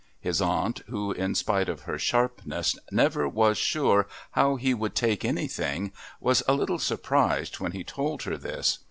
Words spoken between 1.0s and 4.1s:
in spite of her sharpness, never was sure